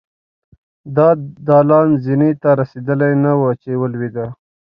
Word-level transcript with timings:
د 0.95 0.97
دالان 1.47 1.87
زينې 2.03 2.31
ته 2.41 2.49
رسېدلې 2.59 3.11
نه 3.23 3.31
وه 3.39 3.51
چې 3.61 3.69
ولوېدله. 3.81 4.27